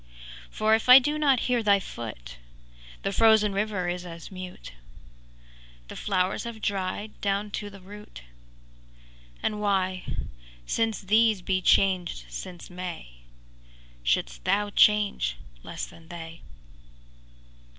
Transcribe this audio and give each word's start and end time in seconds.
For 0.49 0.73
if 0.73 0.89
I 0.89 0.97
do 0.97 1.19
not 1.19 1.41
hear 1.41 1.61
thy 1.61 1.79
foot, 1.79 2.37
The 3.03 3.11
frozen 3.11 3.53
river 3.53 3.87
is 3.87 4.03
as 4.03 4.31
mute, 4.31 4.71
The 5.89 5.95
flowers 5.95 6.43
have 6.45 6.59
dried 6.59 7.21
down 7.21 7.51
to 7.61 7.69
the 7.69 7.79
root: 7.81 8.23
And 9.43 9.61
why, 9.61 10.03
since 10.65 11.01
these 11.01 11.43
be 11.43 11.61
changed 11.61 12.25
since 12.29 12.67
May, 12.67 13.19
Shouldst 14.01 14.43
thou 14.43 14.71
change 14.71 15.37
less 15.61 15.85
than 15.85 16.07
they. 16.07 16.41